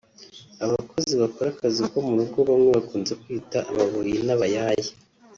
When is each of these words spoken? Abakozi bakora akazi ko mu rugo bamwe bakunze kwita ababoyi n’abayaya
Abakozi 0.65 1.13
bakora 1.21 1.47
akazi 1.53 1.81
ko 1.91 1.97
mu 2.07 2.13
rugo 2.19 2.39
bamwe 2.49 2.69
bakunze 2.77 3.13
kwita 3.21 3.57
ababoyi 3.71 4.13
n’abayaya 4.25 4.91